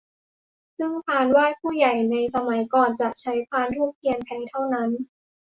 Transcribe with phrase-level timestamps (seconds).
[0.77, 4.89] ซึ่งพานไหว้ผู้ใหญ่ในสมัยก่อนจะใช้พานธูปเทียนแพเท่านั้น